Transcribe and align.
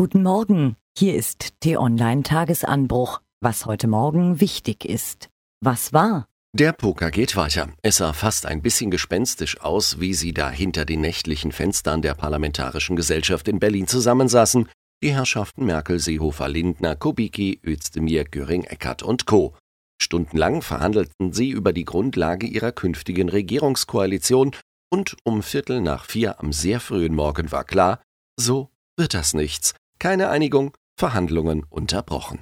Guten 0.00 0.22
Morgen, 0.22 0.76
hier 0.96 1.14
ist 1.14 1.60
T-Online 1.60 2.22
Tagesanbruch, 2.22 3.20
was 3.42 3.66
heute 3.66 3.86
Morgen 3.86 4.40
wichtig 4.40 4.86
ist. 4.86 5.28
Was 5.62 5.92
war? 5.92 6.26
Der 6.56 6.72
Poker 6.72 7.10
geht 7.10 7.36
weiter. 7.36 7.68
Es 7.82 7.98
sah 7.98 8.14
fast 8.14 8.46
ein 8.46 8.62
bisschen 8.62 8.90
gespenstisch 8.90 9.60
aus, 9.60 10.00
wie 10.00 10.14
sie 10.14 10.32
da 10.32 10.48
hinter 10.48 10.86
den 10.86 11.02
nächtlichen 11.02 11.52
Fenstern 11.52 12.00
der 12.00 12.14
Parlamentarischen 12.14 12.96
Gesellschaft 12.96 13.46
in 13.46 13.58
Berlin 13.58 13.86
zusammensaßen. 13.86 14.70
Die 15.04 15.12
Herrschaften 15.12 15.66
Merkel, 15.66 15.98
Seehofer, 15.98 16.48
Lindner, 16.48 16.96
Kubicki, 16.96 17.60
Özdemir, 17.62 18.24
Göring, 18.24 18.64
Eckert 18.64 19.02
und 19.02 19.26
Co. 19.26 19.54
Stundenlang 20.00 20.62
verhandelten 20.62 21.34
sie 21.34 21.50
über 21.50 21.74
die 21.74 21.84
Grundlage 21.84 22.46
ihrer 22.46 22.72
künftigen 22.72 23.28
Regierungskoalition 23.28 24.56
und 24.90 25.18
um 25.24 25.42
Viertel 25.42 25.82
nach 25.82 26.06
vier 26.06 26.40
am 26.40 26.54
sehr 26.54 26.80
frühen 26.80 27.14
Morgen 27.14 27.52
war 27.52 27.64
klar, 27.64 28.00
so 28.38 28.70
wird 28.96 29.12
das 29.12 29.34
nichts. 29.34 29.74
Keine 30.00 30.30
Einigung, 30.30 30.72
Verhandlungen 30.98 31.66
unterbrochen. 31.68 32.40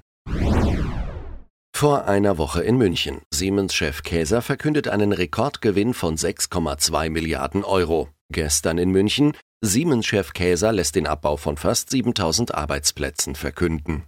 Vor 1.75 2.05
einer 2.07 2.39
Woche 2.39 2.63
in 2.63 2.79
München. 2.79 3.21
Siemens-Chef 3.35 4.05
Käser 4.05 4.43
verkündet 4.43 4.87
einen 4.87 5.13
Rekordgewinn 5.13 5.93
von 5.93 6.17
6,2 6.17 7.11
Milliarden 7.11 7.65
Euro. 7.65 8.11
Gestern 8.33 8.79
in 8.79 8.91
München. 8.91 9.37
Siemens-Chef 9.61 10.35
Käser 10.35 10.73
lässt 10.73 10.95
den 10.95 11.09
Abbau 11.09 11.37
von 11.37 11.57
fast 11.57 11.91
7000 11.91 12.55
Arbeitsplätzen 12.55 13.35
verkünden. 13.35 14.05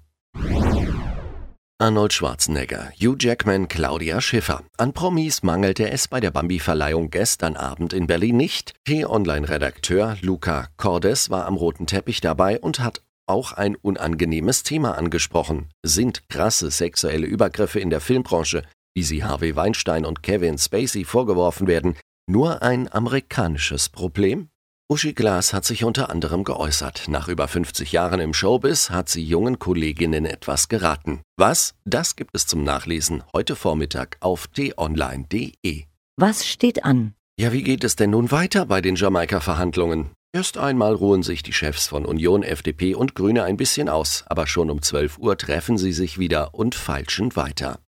Arnold 1.78 2.12
Schwarzenegger, 2.12 2.92
Hugh 3.00 3.16
Jackman, 3.18 3.66
Claudia 3.66 4.20
Schiffer. 4.20 4.62
An 4.76 4.92
Promis 4.92 5.42
mangelte 5.42 5.90
es 5.90 6.06
bei 6.06 6.20
der 6.20 6.30
Bambi-Verleihung 6.30 7.10
gestern 7.10 7.56
Abend 7.56 7.94
in 7.94 8.06
Berlin 8.06 8.36
nicht. 8.36 8.74
T-Online-Redakteur 8.84 10.18
Luca 10.20 10.68
Cordes 10.76 11.30
war 11.30 11.46
am 11.46 11.56
roten 11.56 11.86
Teppich 11.86 12.20
dabei 12.20 12.60
und 12.60 12.80
hat 12.80 13.00
auch 13.30 13.52
ein 13.52 13.76
unangenehmes 13.76 14.62
Thema 14.62 14.98
angesprochen. 14.98 15.68
Sind 15.82 16.28
krasse 16.28 16.70
sexuelle 16.70 17.26
Übergriffe 17.26 17.80
in 17.80 17.90
der 17.90 18.00
Filmbranche, 18.00 18.62
wie 18.94 19.02
sie 19.02 19.24
Harvey 19.24 19.56
Weinstein 19.56 20.04
und 20.04 20.22
Kevin 20.22 20.58
Spacey 20.58 21.04
vorgeworfen 21.04 21.66
werden, 21.66 21.96
nur 22.28 22.62
ein 22.62 22.92
amerikanisches 22.92 23.88
Problem? 23.88 24.48
Uschi 24.90 25.12
Glas 25.12 25.52
hat 25.52 25.64
sich 25.64 25.84
unter 25.84 26.10
anderem 26.10 26.42
geäußert. 26.42 27.04
Nach 27.06 27.28
über 27.28 27.46
50 27.46 27.92
Jahren 27.92 28.18
im 28.18 28.34
Showbiz 28.34 28.90
hat 28.90 29.08
sie 29.08 29.22
jungen 29.22 29.60
Kolleginnen 29.60 30.24
etwas 30.24 30.68
geraten. 30.68 31.20
Was? 31.36 31.74
Das 31.84 32.16
gibt 32.16 32.34
es 32.34 32.48
zum 32.48 32.64
Nachlesen 32.64 33.22
heute 33.32 33.54
Vormittag 33.54 34.16
auf 34.18 34.48
t-online.de. 34.48 35.84
Was 36.16 36.44
steht 36.44 36.84
an? 36.84 37.14
Ja, 37.38 37.52
wie 37.52 37.62
geht 37.62 37.84
es 37.84 37.94
denn 37.94 38.10
nun 38.10 38.32
weiter 38.32 38.66
bei 38.66 38.80
den 38.80 38.96
Jamaika-Verhandlungen? 38.96 40.10
Erst 40.32 40.58
einmal 40.58 40.94
ruhen 40.94 41.24
sich 41.24 41.42
die 41.42 41.52
Chefs 41.52 41.88
von 41.88 42.06
Union, 42.06 42.44
FDP 42.44 42.94
und 42.94 43.16
Grüne 43.16 43.42
ein 43.42 43.56
bisschen 43.56 43.88
aus, 43.88 44.22
aber 44.28 44.46
schon 44.46 44.70
um 44.70 44.80
12 44.80 45.18
Uhr 45.18 45.36
treffen 45.36 45.76
sie 45.76 45.92
sich 45.92 46.18
wieder 46.18 46.54
und 46.54 46.76
feilschen 46.76 47.34
weiter. 47.34 47.80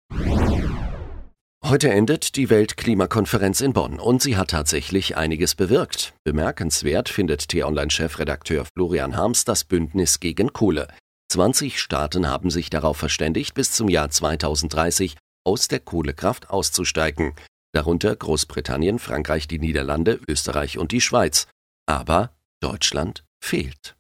Heute 1.65 1.91
endet 1.91 2.35
die 2.35 2.51
Weltklimakonferenz 2.51 3.61
in 3.61 3.73
Bonn 3.73 4.01
und 4.01 4.23
sie 4.23 4.37
hat 4.37 4.51
tatsächlich 4.51 5.17
einiges 5.17 5.55
bewirkt. 5.55 6.15
Bemerkenswert 6.25 7.09
findet 7.09 7.49
T-Online-Chefredakteur 7.49 8.65
Florian 8.75 9.17
Harms 9.17 9.45
das 9.45 9.63
Bündnis 9.63 10.19
gegen 10.19 10.53
Kohle. 10.53 10.89
20 11.31 11.81
Staaten 11.81 12.29
haben 12.29 12.51
sich 12.51 12.71
darauf 12.71 12.97
verständigt, 12.97 13.55
bis 13.55 13.71
zum 13.71 13.89
Jahr 13.89 14.11
2030 14.11 15.17
aus 15.45 15.69
der 15.69 15.79
Kohlekraft 15.79 16.51
auszusteigen. 16.51 17.35
Darunter 17.73 18.17
Großbritannien, 18.17 18.99
Frankreich, 18.99 19.47
die 19.47 19.61
Niederlande, 19.61 20.19
Österreich 20.29 20.77
und 20.77 20.91
die 20.91 21.01
Schweiz. 21.01 21.47
Aber 21.87 22.31
Deutschland 22.61 23.25
fehlt. 23.41 23.97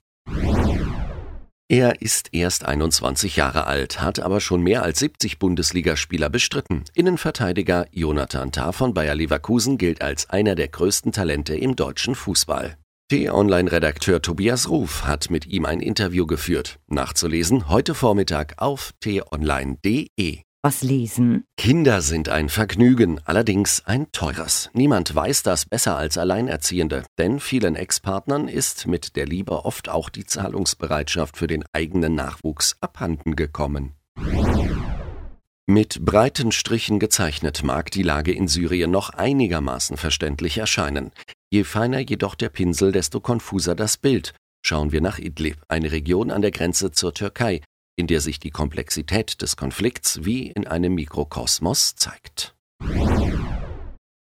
Er 1.68 2.02
ist 2.02 2.28
erst 2.32 2.66
21 2.66 3.36
Jahre 3.36 3.66
alt, 3.66 4.02
hat 4.02 4.20
aber 4.20 4.40
schon 4.40 4.62
mehr 4.62 4.82
als 4.82 4.98
70 4.98 5.38
Bundesligaspieler 5.38 6.28
bestritten. 6.28 6.84
Innenverteidiger 6.94 7.86
Jonathan 7.92 8.52
Tah 8.52 8.72
von 8.72 8.92
Bayer 8.92 9.14
Leverkusen 9.14 9.78
gilt 9.78 10.02
als 10.02 10.28
einer 10.28 10.54
der 10.54 10.68
größten 10.68 11.12
Talente 11.12 11.56
im 11.56 11.74
deutschen 11.74 12.14
Fußball. 12.14 12.76
T-Online-Redakteur 13.10 14.20
Tobias 14.20 14.68
Ruf 14.68 15.04
hat 15.04 15.30
mit 15.30 15.46
ihm 15.46 15.64
ein 15.64 15.80
Interview 15.80 16.26
geführt. 16.26 16.78
Nachzulesen 16.88 17.70
heute 17.70 17.94
Vormittag 17.94 18.54
auf 18.58 18.92
t-online.de. 19.00 20.42
Was 20.64 20.84
lesen? 20.84 21.42
Kinder 21.56 22.02
sind 22.02 22.28
ein 22.28 22.48
Vergnügen, 22.48 23.18
allerdings 23.24 23.84
ein 23.84 24.12
teures. 24.12 24.70
Niemand 24.74 25.12
weiß 25.12 25.42
das 25.42 25.66
besser 25.66 25.96
als 25.96 26.16
Alleinerziehende, 26.16 27.02
denn 27.18 27.40
vielen 27.40 27.74
Ex-Partnern 27.74 28.46
ist 28.46 28.86
mit 28.86 29.16
der 29.16 29.26
Liebe 29.26 29.64
oft 29.64 29.88
auch 29.88 30.08
die 30.08 30.24
Zahlungsbereitschaft 30.24 31.36
für 31.36 31.48
den 31.48 31.64
eigenen 31.72 32.14
Nachwuchs 32.14 32.76
abhanden 32.80 33.34
gekommen. 33.34 33.94
Mit 35.66 36.04
breiten 36.04 36.52
Strichen 36.52 37.00
gezeichnet 37.00 37.64
mag 37.64 37.90
die 37.90 38.04
Lage 38.04 38.30
in 38.30 38.46
Syrien 38.46 38.92
noch 38.92 39.10
einigermaßen 39.10 39.96
verständlich 39.96 40.58
erscheinen. 40.58 41.10
Je 41.50 41.64
feiner 41.64 41.98
jedoch 41.98 42.36
der 42.36 42.50
Pinsel, 42.50 42.92
desto 42.92 43.18
konfuser 43.18 43.74
das 43.74 43.96
Bild. 43.96 44.32
Schauen 44.64 44.92
wir 44.92 45.00
nach 45.00 45.18
Idlib, 45.18 45.56
eine 45.66 45.90
Region 45.90 46.30
an 46.30 46.40
der 46.40 46.52
Grenze 46.52 46.92
zur 46.92 47.14
Türkei, 47.14 47.62
in 47.96 48.06
der 48.06 48.20
sich 48.20 48.40
die 48.40 48.50
Komplexität 48.50 49.42
des 49.42 49.56
Konflikts 49.56 50.24
wie 50.24 50.50
in 50.50 50.66
einem 50.66 50.94
Mikrokosmos 50.94 51.94
zeigt. 51.96 52.54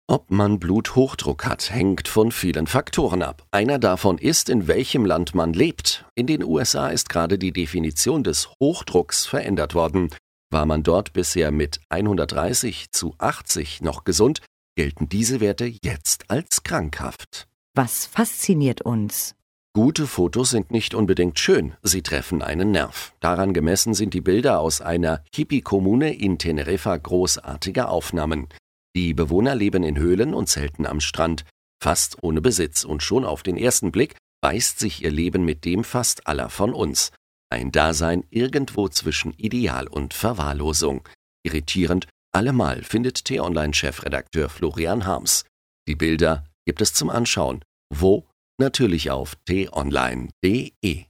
Ob 0.10 0.32
man 0.32 0.58
Bluthochdruck 0.58 1.46
hat, 1.46 1.70
hängt 1.70 2.08
von 2.08 2.32
vielen 2.32 2.66
Faktoren 2.66 3.22
ab. 3.22 3.46
Einer 3.52 3.78
davon 3.78 4.18
ist, 4.18 4.48
in 4.48 4.68
welchem 4.68 5.06
Land 5.06 5.36
man 5.36 5.52
lebt. 5.52 6.06
In 6.16 6.28
den 6.28 6.44
USA 6.44 6.88
ist 6.88 7.10
gerade 7.10 7.38
die 7.38 7.52
Definition 7.52 8.24
des 8.24 8.50
Hochdrucks 8.62 9.26
verändert 9.26 9.76
worden. 9.76 10.10
War 10.50 10.66
man 10.66 10.82
dort 10.82 11.12
bisher 11.12 11.52
mit 11.52 11.82
130 11.90 12.92
zu 12.92 13.16
80 13.18 13.82
noch 13.82 14.06
gesund, 14.06 14.42
gelten 14.78 15.10
diese 15.10 15.42
Werte 15.42 15.74
jetzt 15.84 16.30
als 16.30 16.64
krankhaft. 16.64 17.48
Was 17.76 18.06
fasziniert 18.06 18.82
uns? 18.82 19.37
Gute 19.78 20.08
Fotos 20.08 20.50
sind 20.50 20.72
nicht 20.72 20.96
unbedingt 20.96 21.38
schön, 21.38 21.76
sie 21.84 22.02
treffen 22.02 22.42
einen 22.42 22.72
Nerv. 22.72 23.14
Daran 23.20 23.54
gemessen 23.54 23.94
sind 23.94 24.16
die 24.16 24.22
Bilder 24.22 24.60
aus 24.60 24.82
einer 24.82 25.24
Hippie-Kommune 25.36 26.16
in 26.16 26.40
Teneriffa 26.40 26.98
großartige 26.98 27.88
Aufnahmen. 27.88 28.48
Die 28.96 29.14
Bewohner 29.14 29.54
leben 29.54 29.84
in 29.84 29.96
Höhlen 29.96 30.34
und 30.34 30.50
Zelten 30.50 30.88
am 30.88 31.00
Strand, 31.00 31.46
fast 31.80 32.24
ohne 32.24 32.42
Besitz, 32.42 32.86
und 32.86 33.04
schon 33.04 33.24
auf 33.24 33.44
den 33.44 33.56
ersten 33.56 33.92
Blick 33.92 34.16
beißt 34.42 34.80
sich 34.80 35.04
ihr 35.04 35.12
Leben 35.12 35.46
mit 35.46 35.64
dem 35.64 35.84
fast 35.84 36.26
aller 36.26 36.50
von 36.50 36.74
uns. 36.74 37.12
Ein 37.52 37.72
Dasein 37.72 38.24
irgendwo 38.32 38.90
zwischen 38.90 39.34
Ideal 39.34 39.88
und 39.88 40.16
Verwahrlosung. 40.16 41.08
Irritierend 41.44 42.08
allemal 42.32 42.82
findet 42.82 43.26
T-Online-Chefredakteur 43.26 44.50
Florian 44.50 45.06
Harms. 45.06 45.46
Die 45.88 45.96
Bilder 45.96 46.46
gibt 46.66 46.82
es 46.82 46.96
zum 46.96 47.12
Anschauen. 47.12 47.62
Wo 47.94 48.27
Natürlich 48.60 49.12
auf 49.12 49.36
t-online.de. 49.46 51.06